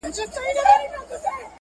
[0.03, 1.37] •غيرتي ډبرين زړونه-